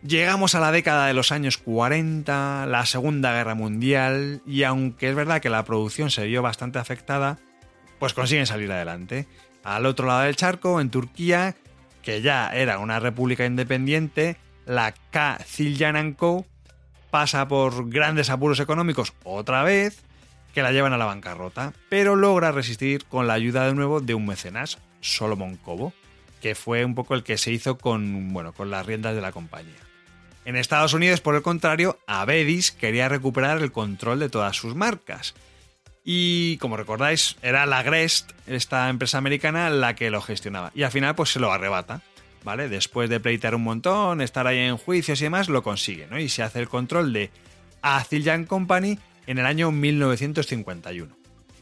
Llegamos 0.07 0.55
a 0.55 0.61
la 0.61 0.71
década 0.71 1.07
de 1.07 1.15
los 1.15 1.33
años 1.33 1.57
40, 1.57 2.67
la 2.67 2.85
Segunda 2.85 3.33
Guerra 3.33 3.55
Mundial, 3.55 4.43
y 4.47 4.65
aunque 4.65 5.09
es 5.09 5.15
verdad 5.15 5.41
que 5.41 5.49
la 5.49 5.65
producción 5.65 6.11
se 6.11 6.27
vio 6.27 6.43
bastante 6.43 6.79
afectada, 6.79 7.39
pues 7.99 8.13
consiguen 8.13 8.47
salir 8.47 8.71
adelante. 8.71 9.27
Al 9.65 9.87
otro 9.87 10.07
lado 10.07 10.21
del 10.21 10.37
charco, 10.37 10.81
en 10.81 10.91
Turquía, 10.91 11.57
que 12.03 12.21
ya 12.21 12.55
era 12.55 12.79
una 12.79 13.01
república 13.01 13.47
independiente, 13.47 14.37
la 14.67 14.93
K. 15.11 15.39
Ziljan 15.43 16.13
Co. 16.13 16.45
pasa 17.11 17.49
por 17.49 17.89
grandes 17.89 18.29
apuros 18.29 18.61
económicos 18.61 19.15
otra 19.25 19.63
vez, 19.63 20.03
que 20.53 20.63
la 20.63 20.71
llevan 20.71 20.93
a 20.93 20.99
la 20.99 21.07
bancarrota, 21.07 21.73
pero 21.89 22.15
logra 22.15 22.53
resistir 22.53 23.07
con 23.07 23.27
la 23.27 23.35
ayuda 23.35 23.67
de 23.67 23.75
nuevo 23.75 24.01
de 24.01 24.15
un 24.15 24.27
mecenas, 24.27 24.79
Solomon 25.01 25.57
Kobo, 25.57 25.93
que 26.43 26.55
fue 26.55 26.85
un 26.85 26.95
poco 26.95 27.15
el 27.15 27.25
que 27.25 27.39
se 27.39 27.51
hizo 27.51 27.79
con, 27.79 28.33
bueno, 28.33 28.53
con 28.53 28.71
las 28.71 28.85
riendas 28.85 29.15
de 29.15 29.23
la 29.23 29.33
compañía. 29.33 29.73
En 30.45 30.57
Estados 30.57 30.93
Unidos, 30.93 31.23
por 31.23 31.35
el 31.35 31.43
contrario, 31.43 31.99
Avedis 32.07 32.71
quería 32.71 33.09
recuperar 33.09 33.63
el 33.63 33.73
control 33.73 34.21
de 34.21 34.29
todas 34.29 34.57
sus 34.57 34.75
marcas 34.75 35.35
y 36.05 36.59
como 36.59 36.77
recordáis, 36.77 37.37
era 37.43 37.65
la 37.65 37.83
Grest, 37.83 38.33
esta 38.47 38.91
empresa 38.91 39.19
americana, 39.19 39.71
la 39.71 39.95
que 39.95 40.11
lo 40.11 40.21
gestionaba. 40.21 40.71
Y 40.75 40.83
al 40.83 40.91
final, 40.91 41.15
pues 41.15 41.31
se 41.31 41.41
lo 41.41 41.53
arrebata. 41.53 42.03
¿Vale? 42.45 42.69
Después 42.69 43.09
de 43.09 43.21
pleitear 43.21 43.55
un 43.55 43.63
montón, 43.63 44.21
estar 44.21 44.47
ahí 44.47 44.59
en 44.59 44.77
juicios 44.77 45.19
y 45.23 45.25
demás, 45.25 45.49
lo 45.49 45.63
consigue, 45.63 46.07
¿no? 46.11 46.21
Y 46.21 46.29
se 46.29 46.43
hace 46.43 46.61
el 46.61 46.69
control 46.69 47.15
de 47.15 47.31
Aziljan 47.81 48.45
Company 48.45 48.99
en 49.27 49.39
el 49.39 49.47
año 49.47 49.71
1951. 49.71 51.17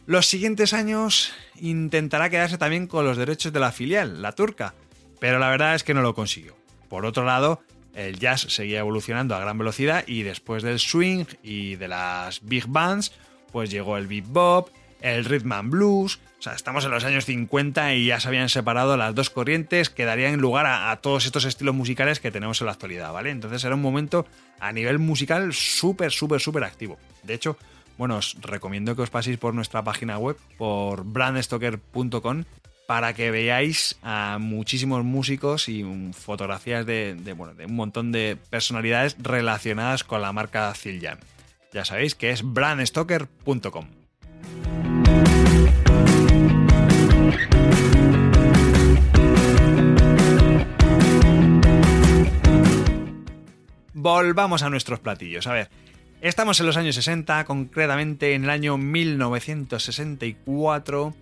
Los 0.07 0.27
siguientes 0.27 0.73
años 0.73 1.33
intentará 1.61 2.31
quedarse 2.31 2.59
también 2.59 2.89
con 2.89 3.05
los 3.05 3.17
derechos 3.17 3.53
de 3.53 3.61
la 3.61 3.71
filial, 3.71 4.23
la 4.23 4.33
turca, 4.33 4.75
pero 5.21 5.39
la 5.39 5.51
verdad 5.51 5.77
es 5.77 5.85
que 5.85 5.95
no 5.95 6.03
lo 6.03 6.17
consiguió. 6.17 6.57
Por 6.89 7.07
otro 7.07 7.25
lado, 7.25 7.63
el 7.95 8.19
jazz 8.19 8.41
seguía 8.49 8.81
evolucionando 8.81 9.37
a 9.37 9.41
gran 9.41 9.59
velocidad 9.59 10.03
y 10.09 10.25
después 10.25 10.65
del 10.65 10.81
swing 10.81 11.27
y 11.45 11.77
de 11.77 11.87
las 11.87 12.43
big 12.43 12.67
bands, 12.67 13.13
pues 13.53 13.71
llegó 13.71 13.97
el 13.97 14.07
bebop, 14.07 14.71
el 15.01 15.25
rhythm 15.25 15.53
and 15.53 15.71
blues, 15.71 16.21
o 16.39 16.43
sea, 16.43 16.55
estamos 16.55 16.85
en 16.85 16.91
los 16.91 17.05
años 17.05 17.25
50 17.25 17.95
y 17.95 18.07
ya 18.07 18.19
se 18.19 18.27
habían 18.27 18.49
separado 18.49 18.97
las 18.97 19.15
dos 19.15 19.31
corrientes 19.31 19.91
que 19.91 20.05
darían 20.05 20.41
lugar 20.41 20.67
a, 20.67 20.97
todos 20.97 21.25
estos 21.25 21.45
estilos 21.45 21.73
musicales 21.73 22.19
que 22.19 22.33
tenemos 22.33 22.61
en 22.61 22.67
la 22.67 22.73
actualidad, 22.73 23.13
¿vale? 23.13 23.31
Entonces 23.31 23.63
era 23.63 23.77
un 23.77 23.81
momento 23.81 24.27
a 24.59 24.73
nivel 24.73 24.99
musical 24.99 25.53
súper, 25.53 26.11
súper, 26.11 26.41
súper 26.41 26.65
activo. 26.65 26.99
De 27.23 27.35
hecho, 27.35 27.57
bueno, 27.97 28.17
os 28.17 28.37
recomiendo 28.41 28.97
que 28.97 29.03
os 29.03 29.11
paséis 29.11 29.39
por 29.39 29.55
nuestra 29.55 29.85
página 29.85 30.19
web, 30.19 30.37
por 30.59 31.05
brandstoker.com, 31.05 32.43
para 32.89 33.15
que 33.15 33.31
veáis 33.31 33.97
a 34.03 34.39
muchísimos 34.41 35.05
músicos 35.05 35.69
y 35.69 35.85
fotografías 36.13 36.85
de, 36.85 37.35
bueno, 37.37 37.55
de 37.55 37.67
un 37.67 37.77
montón 37.77 38.11
de 38.11 38.37
personalidades 38.51 39.17
relacionadas 39.21 40.03
con 40.03 40.21
la 40.21 40.33
marca 40.33 40.75
Zildjian. 40.75 41.21
Ya 41.73 41.85
sabéis 41.87 42.15
que 42.15 42.31
es 42.31 42.43
brandstoker.com. 42.43 43.87
Volvamos 53.95 54.63
a 54.63 54.69
nuestros 54.69 55.01
platillos. 55.01 55.47
A 55.47 55.55
ver, 55.55 55.71
estamos 56.21 56.61
en 56.61 56.67
los 56.67 56.77
años 56.77 56.95
60, 56.97 57.45
concretamente 57.45 58.35
en 58.35 58.45
el 58.45 58.51
año 58.51 58.77
1964, 58.77 61.15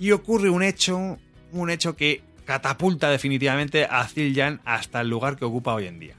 y 0.00 0.10
ocurre 0.10 0.50
un 0.50 0.64
hecho, 0.64 1.18
un 1.52 1.70
hecho 1.70 1.94
que 1.96 2.24
catapulta 2.46 3.10
definitivamente 3.10 3.84
a 3.84 4.08
Zildjian 4.08 4.60
hasta 4.64 5.02
el 5.02 5.10
lugar 5.10 5.36
que 5.36 5.44
ocupa 5.44 5.74
hoy 5.74 5.86
en 5.86 6.00
día. 6.00 6.16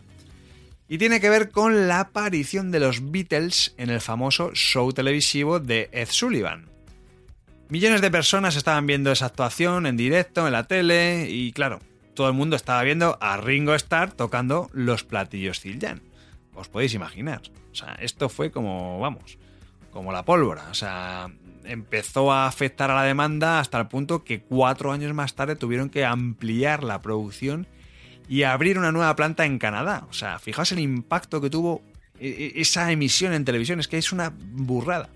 Y 0.87 0.97
tiene 0.99 1.19
que 1.19 1.29
ver 1.29 1.49
con 1.49 1.87
la 1.87 2.01
aparición 2.01 2.71
de 2.71 2.79
los 2.79 3.11
Beatles 3.11 3.73
en 3.77 3.89
el 3.89 4.01
famoso 4.01 4.51
show 4.53 4.93
televisivo 4.93 5.59
de 5.59 5.89
Ed 5.91 6.09
Sullivan. 6.11 6.69
Millones 7.69 8.01
de 8.01 8.11
personas 8.11 8.55
estaban 8.55 8.85
viendo 8.85 9.11
esa 9.11 9.25
actuación 9.25 9.87
en 9.87 9.97
directo, 9.97 10.45
en 10.45 10.53
la 10.53 10.65
tele, 10.65 11.27
y 11.29 11.51
claro, 11.51 11.79
todo 12.13 12.27
el 12.27 12.35
mundo 12.35 12.55
estaba 12.55 12.83
viendo 12.83 13.17
a 13.19 13.37
Ringo 13.37 13.73
Starr 13.73 14.11
tocando 14.11 14.69
los 14.73 15.03
platillos 15.03 15.59
Zildjian. 15.59 16.01
Os 16.53 16.69
podéis 16.69 16.93
imaginar. 16.93 17.41
O 17.71 17.75
sea, 17.75 17.95
esto 17.99 18.29
fue 18.29 18.51
como, 18.51 18.99
vamos, 18.99 19.39
como 19.91 20.11
la 20.11 20.23
pólvora. 20.23 20.67
O 20.69 20.75
sea, 20.75 21.29
empezó 21.63 22.31
a 22.31 22.45
afectar 22.45 22.91
a 22.91 22.95
la 22.95 23.03
demanda 23.03 23.59
hasta 23.59 23.79
el 23.79 23.87
punto 23.87 24.23
que 24.23 24.41
cuatro 24.41 24.91
años 24.91 25.13
más 25.13 25.33
tarde 25.33 25.55
tuvieron 25.55 25.89
que 25.89 26.05
ampliar 26.05 26.83
la 26.83 27.01
producción 27.01 27.67
y 28.27 28.43
abrir 28.43 28.77
una 28.77 28.91
nueva 28.91 29.15
planta 29.15 29.45
en 29.45 29.59
Canadá. 29.59 30.07
O 30.09 30.13
sea, 30.13 30.39
fijaos 30.39 30.71
el 30.71 30.79
impacto 30.79 31.41
que 31.41 31.49
tuvo 31.49 31.83
e, 32.19 32.53
e, 32.55 32.61
esa 32.61 32.91
emisión 32.91 33.33
en 33.33 33.45
televisión, 33.45 33.79
es 33.79 33.87
que 33.87 33.97
es 33.97 34.11
una 34.11 34.33
burrada. 34.37 35.09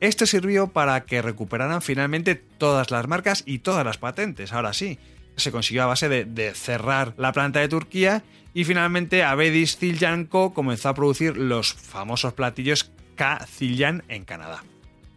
Esto 0.00 0.26
sirvió 0.26 0.68
para 0.68 1.04
que 1.04 1.22
recuperaran 1.22 1.80
finalmente 1.80 2.34
todas 2.34 2.90
las 2.90 3.08
marcas 3.08 3.42
y 3.46 3.60
todas 3.60 3.84
las 3.84 3.98
patentes, 3.98 4.52
ahora 4.52 4.72
sí 4.72 4.98
se 5.36 5.52
consiguió 5.52 5.82
a 5.84 5.86
base 5.86 6.08
de, 6.08 6.54
cerrar 6.54 7.14
la 7.16 7.32
planta 7.32 7.60
de 7.60 7.68
Turquía 7.68 8.22
y 8.52 8.64
finalmente 8.64 9.24
Avedis 9.24 9.76
Ziljan 9.76 10.26
Co. 10.26 10.54
comenzó 10.54 10.88
a 10.88 10.94
producir 10.94 11.36
los 11.36 11.74
famosos 11.74 12.34
platillos 12.34 12.90
K. 13.16 13.44
Ziljan 13.46 14.04
en 14.08 14.24
Canadá. 14.24 14.62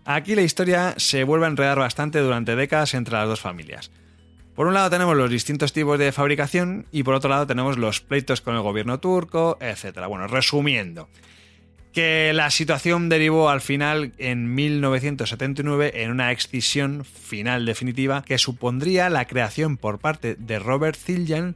Aquí 0.06 0.36
la 0.36 0.42
historia 0.42 0.96
se 0.98 1.24
vuelve 1.24 1.46
a 1.46 1.50
enredar 1.50 1.78
bastante 1.78 2.20
durante 2.20 2.56
décadas 2.56 2.94
entre 2.94 3.16
las 3.16 3.28
dos 3.28 3.42
familias. 3.42 3.92
Por 4.58 4.66
un 4.66 4.74
lado 4.74 4.90
tenemos 4.90 5.16
los 5.16 5.30
distintos 5.30 5.72
tipos 5.72 6.00
de 6.00 6.12
fabricación 6.12 6.88
y 6.92 7.04
por 7.04 7.14
otro 7.14 7.30
lado 7.30 7.46
tenemos 7.46 7.78
los 7.78 8.02
pleitos 8.02 8.42
con 8.42 8.56
el 8.56 8.64
gobierno 8.64 9.00
turco, 9.00 9.56
etc. 9.62 10.08
Bueno, 10.08 10.26
resumiendo, 10.26 11.10
que 11.94 12.34
la 12.34 12.50
situación 12.50 13.08
derivó 13.08 13.52
al 13.52 13.62
final 13.62 14.14
en 14.18 14.56
1979 14.56 16.02
en 16.02 16.10
una 16.10 16.32
excisión 16.32 17.06
final 17.06 17.68
definitiva 17.68 18.24
que 18.24 18.40
supondría 18.40 19.12
la 19.12 19.26
creación 19.26 19.78
por 19.78 20.00
parte 20.00 20.34
de 20.40 20.58
Robert 20.58 20.98
Zildjian 20.98 21.54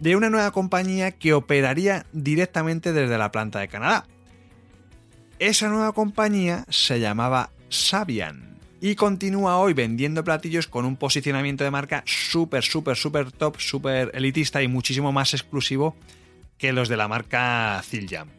de 0.00 0.16
una 0.16 0.28
nueva 0.28 0.50
compañía 0.50 1.12
que 1.12 1.34
operaría 1.34 2.04
directamente 2.12 2.92
desde 2.92 3.16
la 3.16 3.30
planta 3.30 3.60
de 3.60 3.68
Canadá. 3.68 4.06
Esa 5.38 5.68
nueva 5.68 5.92
compañía 5.92 6.64
se 6.68 6.98
llamaba 6.98 7.50
Sabian 7.68 8.50
y 8.80 8.94
continúa 8.94 9.58
hoy 9.58 9.74
vendiendo 9.74 10.24
platillos 10.24 10.66
con 10.66 10.84
un 10.84 10.96
posicionamiento 10.96 11.64
de 11.64 11.70
marca 11.70 12.02
súper, 12.06 12.64
súper, 12.64 12.96
súper 12.96 13.30
top, 13.30 13.60
súper 13.60 14.10
elitista 14.14 14.62
y 14.62 14.68
muchísimo 14.68 15.12
más 15.12 15.34
exclusivo 15.34 15.96
que 16.56 16.72
los 16.72 16.88
de 16.88 16.96
la 16.96 17.08
marca 17.08 17.80
Zildjian. 17.84 18.30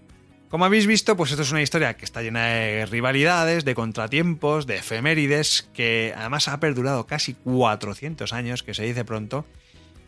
Como 0.50 0.66
habéis 0.66 0.86
visto, 0.86 1.16
pues 1.16 1.32
esto 1.32 1.44
es 1.44 1.52
una 1.52 1.62
historia 1.62 1.96
que 1.96 2.04
está 2.04 2.22
llena 2.22 2.48
de 2.48 2.86
rivalidades, 2.86 3.64
de 3.64 3.74
contratiempos, 3.74 4.68
de 4.68 4.78
efemérides, 4.78 5.70
que 5.74 6.14
además 6.18 6.48
ha 6.50 6.60
perdurado 6.60 7.08
casi 7.08 7.36
400 7.36 8.34
años, 8.34 8.64
que 8.64 8.74
se 8.74 8.84
dice 8.84 9.06
pronto. 9.06 9.46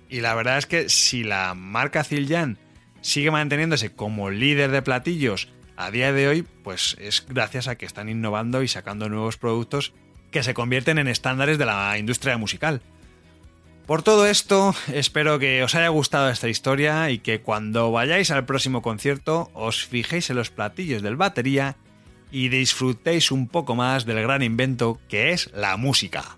Y 0.09 0.19
la 0.19 0.35
verdad 0.35 0.57
es 0.57 0.65
que 0.65 0.89
si 0.89 1.23
la 1.23 1.53
marca 1.53 2.03
Zildjian 2.03 2.57
sigue 3.01 3.31
manteniéndose 3.31 3.93
como 3.93 4.31
líder 4.31 4.71
de 4.71 4.81
platillos 4.81 5.47
a 5.77 5.91
día 5.91 6.11
de 6.11 6.27
hoy, 6.27 6.41
pues 6.63 6.97
es 6.99 7.25
gracias 7.27 7.67
a 7.67 7.75
que 7.75 7.85
están 7.85 8.09
innovando 8.09 8.63
y 8.63 8.67
sacando 8.67 9.07
nuevos 9.07 9.37
productos 9.37 9.93
que 10.33 10.43
se 10.43 10.53
convierten 10.53 10.97
en 10.97 11.07
estándares 11.07 11.57
de 11.57 11.65
la 11.65 11.97
industria 11.97 12.37
musical. 12.37 12.81
Por 13.85 14.01
todo 14.01 14.25
esto, 14.27 14.75
espero 14.93 15.39
que 15.39 15.63
os 15.63 15.75
haya 15.75 15.89
gustado 15.89 16.29
esta 16.29 16.49
historia 16.49 17.09
y 17.09 17.19
que 17.19 17.41
cuando 17.41 17.91
vayáis 17.91 18.31
al 18.31 18.45
próximo 18.45 18.81
concierto 18.81 19.49
os 19.53 19.85
fijéis 19.85 20.29
en 20.29 20.37
los 20.37 20.49
platillos 20.49 21.01
del 21.01 21.15
batería 21.15 21.75
y 22.31 22.49
disfrutéis 22.49 23.31
un 23.31 23.47
poco 23.47 23.75
más 23.75 24.05
del 24.05 24.21
gran 24.21 24.41
invento 24.41 24.99
que 25.07 25.31
es 25.31 25.51
la 25.53 25.77
música. 25.77 26.37